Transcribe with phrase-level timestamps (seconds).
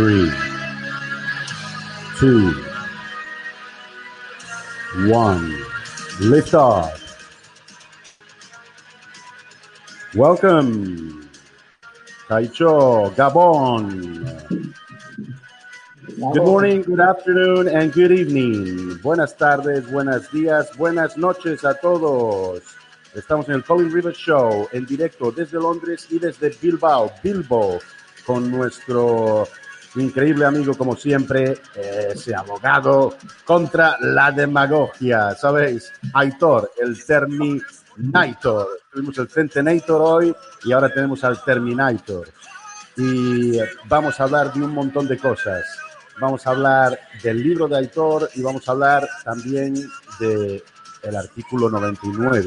[0.00, 0.32] three,
[2.18, 2.54] two,
[5.12, 5.54] one.
[6.20, 6.96] Lift off.
[10.14, 11.28] Welcome,
[12.28, 14.72] Taicho, Gabon.
[16.32, 18.98] Good morning, good afternoon, and good evening.
[19.02, 22.62] Buenas tardes, buenos días, buenas noches a todos.
[23.14, 27.80] Estamos en el Colin River Show en directo desde Londres y desde Bilbao, Bilbo,
[28.24, 29.46] con nuestro
[29.96, 35.92] increíble amigo, como siempre, ese abogado contra la demagogia, ¿sabéis?
[36.14, 38.68] Aitor, el Terminator.
[38.92, 40.34] Tuvimos el Centenator hoy
[40.64, 42.28] y ahora tenemos al Terminator.
[42.96, 45.64] Y vamos a hablar de un montón de cosas.
[46.20, 49.74] Vamos a hablar del libro de Aitor y vamos a hablar también
[50.18, 50.62] del
[51.02, 52.46] el artículo 99.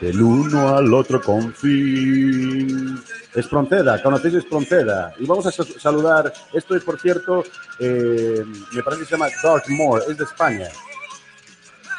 [0.00, 3.02] Del uno al otro con fin.
[3.34, 5.14] Espronceda, conocéis Espronceda.
[5.18, 7.42] Y vamos a sa- saludar, esto es por cierto,
[7.78, 10.68] eh, me parece que se llama Dartmoor, es de España.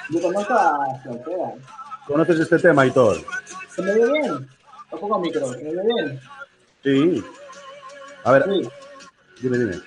[0.10, 1.54] Yo conozco a Frontera.
[2.06, 3.18] ¿Conoces este tema, Aitor?
[3.76, 4.48] ¿Se me ve bien?
[4.92, 6.20] Lo pongo micro, ¿se me ve bien?
[6.84, 7.24] Sí.
[8.24, 8.70] A ver, Sí.
[9.42, 9.82] dime, dime.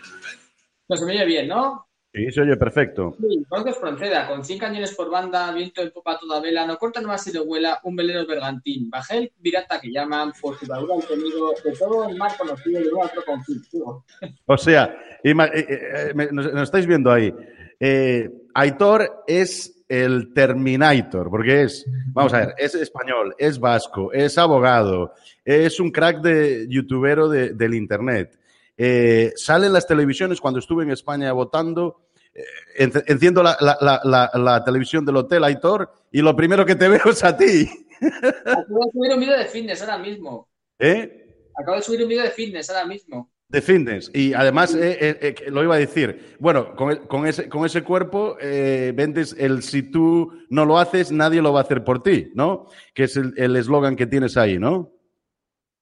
[0.88, 1.86] No, se me oye bien, ¿no?
[2.12, 3.14] Sí, se oye perfecto.
[3.20, 6.76] Sí, conozco a Frontera, con 100 cañones por banda, viento en popa toda vela, no
[6.76, 8.90] corta nomás si le vuela un velero bergantín.
[8.90, 12.90] Bajé el pirata que llaman, por su tenido, de todo el mar conocido y de
[12.92, 14.04] otro conflicto.
[14.46, 17.32] O sea, eh, eh, me- nos, nos estáis viendo ahí.
[17.78, 24.36] Eh, Aitor es el Terminator, porque es, vamos a ver, es español, es vasco, es
[24.36, 25.14] abogado,
[25.44, 28.36] es un crack de youtubero de- del internet.
[28.82, 32.06] Eh, sale en las televisiones cuando estuve en España votando.
[32.32, 36.76] eh, enciendo la, la- la- la- la televisión del hotel, Aitor, y lo primero que
[36.76, 37.68] te veo es a ti.
[38.00, 40.48] Acabo de subir un vídeo de fitness ahora mismo.
[40.78, 41.26] ¿Eh?
[41.60, 43.30] Acabo de subir un vídeo de fitness ahora mismo.
[43.48, 44.10] De fitness.
[44.14, 49.34] Y además, eh, lo iba a decir, bueno, con, ese, con ese cuerpo eh, vendes
[49.36, 52.66] el si tú no lo haces, nadie lo va a hacer por ti, ¿no?
[52.94, 54.92] Que es el eslogan que tienes ahí, ¿no?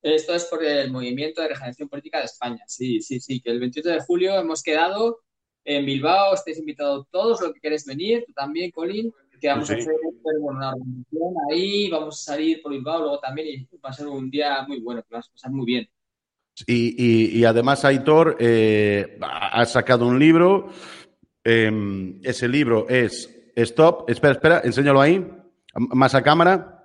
[0.02, 2.62] Esto es por el Movimiento de Regeneración Política de España.
[2.66, 5.20] Sí, sí, sí, que el 28 de julio hemos quedado
[5.64, 9.74] en Bilbao, estáis invitados todos los que queréis venir, tú también, Colin, que vamos Sí.
[9.74, 9.92] a hacer
[10.22, 14.06] bueno, una organización ahí, vamos a salir por Bilbao luego también y va a ser
[14.08, 15.88] un día muy bueno, que vas a pasar muy bien.
[16.66, 20.70] Y, y- y además, Aitor eh, ha sacado un libro.
[21.44, 21.70] eh,
[22.24, 24.10] ese libro es Stop.
[24.10, 25.24] Espera, espera, enséñalo ahí.
[25.74, 26.77] Más a cámara.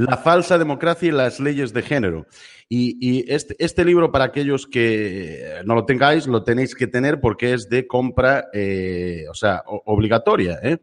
[0.00, 2.26] La falsa democracia y las leyes de género.
[2.70, 7.52] Y, este, este libro, para aquellos que no lo tengáis, lo tenéis que tener porque
[7.52, 10.58] es de compra, eh, o sea, obligatoria.
[10.62, 10.78] ¿eh?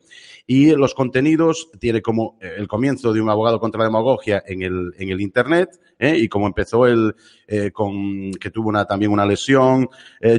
[0.45, 4.93] Y los contenidos tiene como el comienzo de un abogado contra la demagogia en el,
[4.99, 6.15] en el Internet, ¿eh?
[6.17, 7.15] y como empezó él
[7.47, 9.87] eh, con que tuvo también una lesión.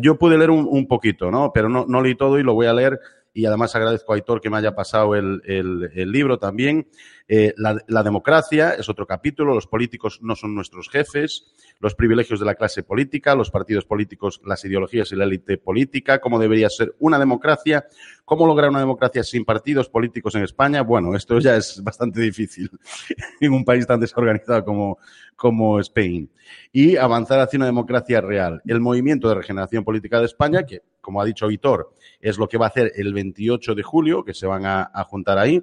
[0.02, 1.50] Yo pude leer un, poquito, ¿no?
[1.52, 3.00] Pero no, no leí todo y lo voy a leer.
[3.32, 6.88] Y además agradezco a Aitor que me haya pasado el- el libro también.
[7.30, 9.54] Eh, la, democracia es otro capítulo.
[9.54, 11.52] Los políticos no son nuestros jefes.
[11.78, 16.20] Los privilegios de la clase política, los partidos políticos, las ideologías y la élite política.
[16.20, 17.84] Cómo debería ser una democracia.
[18.24, 20.80] Cómo lograr una democracia sin partidos políticos en España.
[20.82, 22.70] Bueno, esto ya es bastante difícil
[23.40, 24.98] en un país tan desorganizado como,
[25.36, 26.30] como Spain.
[26.72, 28.62] Y avanzar hacia una democracia real.
[28.66, 32.56] El movimiento de regeneración política de España, que, como ha dicho Vitor, es lo que
[32.58, 35.62] va a hacer el 28 de julio, que se van a, a juntar ahí.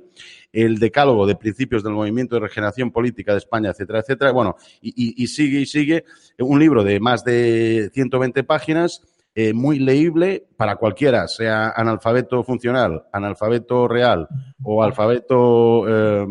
[0.64, 4.32] El decálogo de principios del movimiento de regeneración política de España, etcétera, etcétera.
[4.32, 6.06] Bueno, y, y- y sigue y sigue.
[6.40, 9.02] Un libro de más de 120 páginas,
[9.36, 14.28] eh, muy leíble para cualquiera, sea analfabeto funcional, analfabeto real
[14.64, 15.86] o alfabeto.
[15.90, 16.26] eh,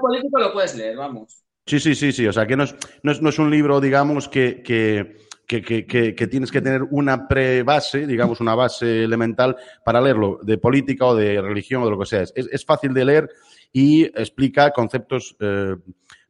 [0.00, 1.42] político lo puedes leer, vamos.
[1.66, 2.26] Sí, sí, sí, sí.
[2.26, 5.16] O sea, que no es, no es, no es un libro, digamos, que, que,
[5.48, 10.38] que, que, que- que tienes que tener una pre-base, digamos, una base elemental para leerlo,
[10.42, 12.20] de política o de religión o de lo que sea.
[12.22, 13.30] Es, es fácil de leer
[13.72, 15.74] y explica conceptos eh,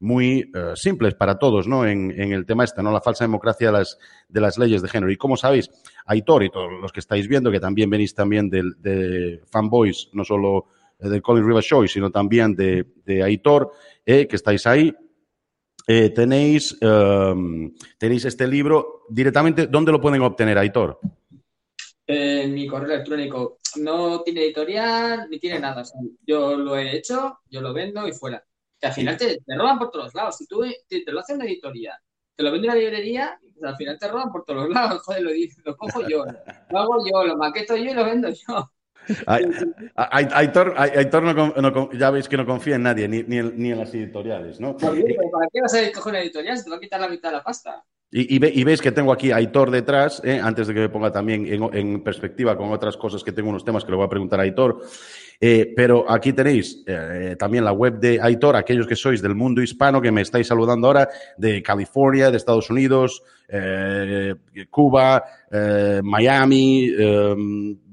[0.01, 1.85] muy eh, simples para todos, ¿no?
[1.85, 2.91] En, en el tema este, ¿no?
[2.93, 3.99] La falsa democracia de las,
[4.29, 5.11] de las leyes de género.
[5.13, 5.69] Y como sabéis,
[6.07, 10.25] Aitor y todos los que estáis viendo, que también venís también del- de, fanboys, no
[10.25, 10.67] solo
[11.01, 13.73] eh, del Colin River Show, sino también de, de Aitor,
[14.07, 14.95] eh, que estáis ahí,
[15.91, 19.69] eh, tenéis, um, tenéis este libro directamente.
[19.69, 21.01] ¿Dónde lo pueden obtener, Aitor?
[22.07, 25.83] En mi correo electrónico no tiene editorial ni tiene nada.
[26.27, 28.45] yo lo he hecho, yo lo vendo y fuera.
[28.79, 30.37] Que al final te, roban por todos lados.
[30.37, 31.97] Si tú te, lo hace una editorial,
[32.37, 35.03] te lo vende una librería, pues al final te roban por todos lados.
[35.07, 35.31] Joder, lo,
[35.65, 36.27] lo cojo yo,
[36.71, 38.71] lo hago yo, lo maqueto yo y lo vendo yo.
[40.07, 40.75] Aitor,
[41.63, 44.77] no, ya veis que no confía en nadie, ni, ni, en, las editoriales, ¿no?
[44.77, 46.59] ¿Para qué vas a coger una editorial?
[46.59, 47.85] Se te va a quitar la mitad de la pasta.
[48.11, 50.41] Y, y, veis que tengo aquí a Aitor detrás, ¿eh?
[50.43, 53.85] antes de que me ponga también en, perspectiva con otras cosas que tengo unos temas
[53.85, 54.81] que le voy a preguntar a Aitor.
[55.39, 59.61] Eh, pero aquí tenéis eh, también la web de Aitor, aquellos que sois del mundo
[59.61, 61.07] hispano que me estáis saludando ahora,
[61.37, 63.23] de California, de Estados Unidos,
[64.71, 65.25] Cuba,
[66.03, 66.91] Miami,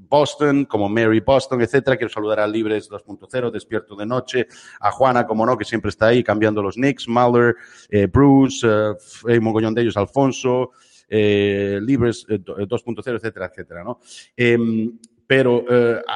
[0.08, 1.96] Boston, como Mary Boston, etcétera.
[1.96, 4.46] Quiero saludar a Libres 2.0, Despierto de Noche,
[4.80, 7.54] a Juana, como no, que siempre está ahí cambiando los nicks, Mahler,
[7.88, 8.66] eh, Bruce,
[9.28, 10.72] eh, mogollón de ellos, Alfonso,
[11.08, 14.00] eh, Libres 2.0, etcétera, etcétera, ¿no?
[15.26, 15.64] Pero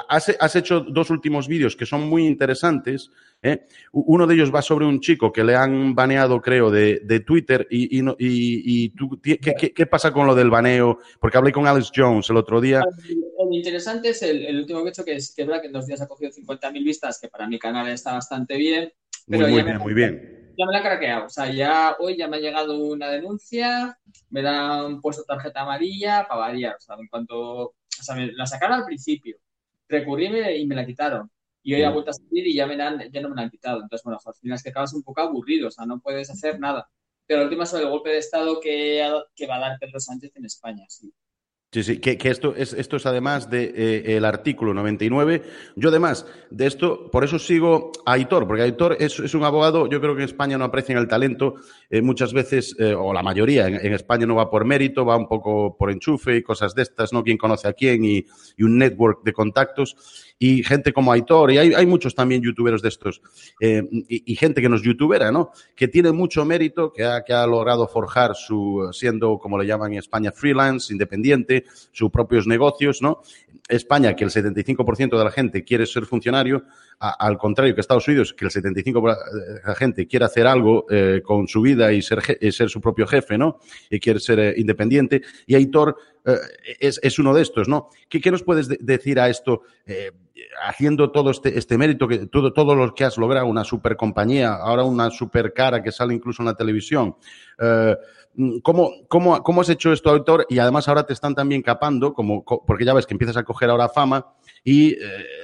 [0.09, 3.11] has, has, hecho dos últimos vídeos que son muy interesantes.
[3.43, 3.67] ¿eh?
[3.93, 7.67] Uno de ellos va sobre un chico que le han baneado, creo, de, de Twitter.
[7.71, 10.99] Y, y, y, tú, ¿qué, qué, qué, pasa con lo del baneo?
[11.19, 12.83] Porque hablé con Alex Jones el otro día
[13.57, 16.01] interesante es el, último que he hecho, que es que, verdad que en dos días
[16.01, 18.93] ha cogido 50.000 vistas, que para mi canal está bastante bien.
[19.27, 20.40] Pero muy, bien, muy bien.
[20.61, 21.27] Ya me la he craqueado.
[21.27, 23.99] O sea, ya hoy ya me ha llegado una denuncia,
[24.29, 26.77] me han puesto tarjeta amarilla para variar.
[26.77, 27.37] O sea, en cuanto.
[27.69, 29.37] O sea, me la sacaron al principio,
[29.89, 31.31] recurrí y me la quitaron.
[31.62, 33.83] Y hoy ha vuelto a salir y ya, me ya no me la han quitado.
[33.83, 36.61] Entonces, bueno, al final es que acabas un poco aburrido, o sea, no puedes hacer
[36.61, 36.91] nada.
[37.27, 40.33] Pero el último sobre el golpe de Estado que, que va a dar Pedro Sánchez
[40.37, 41.13] en España, sí.
[41.72, 45.43] Sí, sí, que, esto, es, esto es además del de, eh, artículo 99.
[45.76, 50.00] Yo además de esto, por eso sigo a Aitor, porque Aitor es, un abogado, yo
[50.00, 51.55] creo que en España no aprecian el talento,
[51.88, 55.28] eh, muchas veces, eh, o la mayoría, en, España no va por mérito, va un
[55.28, 57.22] poco por enchufe y cosas de estas, ¿no?
[57.22, 58.26] Quién conoce a quién y,
[58.56, 62.81] y un network de contactos y gente como Aitor, y hay, hay muchos también youtuberos
[62.81, 63.20] de estos,
[63.61, 65.50] eh, y, y, gente que no es youtubera, ¿no?
[65.76, 69.93] Que tiene mucho mérito, que ha, que ha logrado forjar su, siendo, como le llaman
[69.93, 71.60] en España, freelance, independiente,
[71.93, 73.23] sus propios negocios, ¿no?
[73.69, 76.65] España, que el 75% de la gente quiere ser funcionario,
[76.99, 81.23] al contrario que Estados Unidos, que el 75% de la gente quiere hacer algo eh,
[81.25, 82.21] con su vida y ser,
[82.53, 83.59] ser su propio jefe, ¿no?
[83.89, 85.23] Y quiere ser eh, independiente.
[85.47, 86.37] Y Aitor eh,
[86.81, 87.88] es, es, uno de estos, ¿no?
[88.08, 89.62] ¿Qué, qué nos puedes de decir a esto?
[89.87, 90.12] Eh,
[90.62, 94.84] haciendo todo este, este mérito, que, todo, lo que has logrado, una super compañía, ahora
[94.84, 97.17] una super cara que sale incluso en la televisión.
[97.58, 97.96] Eh,
[98.62, 100.46] ¿cómo, cómo, ¿Cómo has hecho esto, autor?
[100.49, 103.70] Y además ahora te están también capando, como, porque ya ves que empiezas a coger
[103.70, 104.34] ahora fama
[104.64, 104.96] y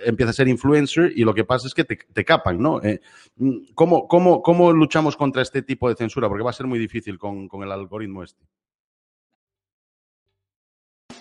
[0.05, 2.82] empiezas a ser influencer y lo que pasa es que te, te capan, ¿no?
[2.82, 3.00] Eh,
[3.75, 6.28] ¿cómo, cómo, ¿Cómo luchamos contra este tipo de censura?
[6.28, 8.44] Porque va a ser muy difícil con, con el algoritmo este.